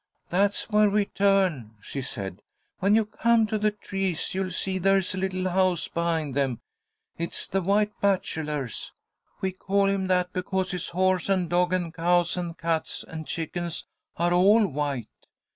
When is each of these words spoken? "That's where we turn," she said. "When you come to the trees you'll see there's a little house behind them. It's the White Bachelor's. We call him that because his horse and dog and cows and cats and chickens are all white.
"That's 0.31 0.67
where 0.71 0.89
we 0.89 1.05
turn," 1.05 1.75
she 1.79 2.01
said. 2.01 2.41
"When 2.79 2.95
you 2.95 3.05
come 3.05 3.45
to 3.45 3.59
the 3.59 3.69
trees 3.69 4.33
you'll 4.33 4.49
see 4.49 4.79
there's 4.79 5.13
a 5.13 5.19
little 5.19 5.49
house 5.49 5.87
behind 5.87 6.33
them. 6.33 6.59
It's 7.19 7.45
the 7.45 7.61
White 7.61 7.91
Bachelor's. 8.01 8.93
We 9.41 9.51
call 9.51 9.87
him 9.89 10.07
that 10.07 10.33
because 10.33 10.71
his 10.71 10.89
horse 10.89 11.29
and 11.29 11.47
dog 11.51 11.71
and 11.71 11.93
cows 11.93 12.35
and 12.35 12.57
cats 12.57 13.05
and 13.07 13.27
chickens 13.27 13.85
are 14.17 14.33
all 14.33 14.65
white. 14.65 15.07